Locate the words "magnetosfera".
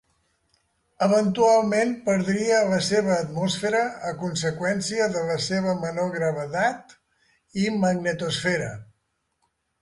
7.85-8.73